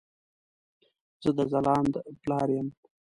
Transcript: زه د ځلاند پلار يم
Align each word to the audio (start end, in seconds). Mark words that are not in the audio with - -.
زه 1.23 1.29
د 1.37 1.39
ځلاند 1.51 1.93
پلار 2.23 2.47
يم 2.57 2.67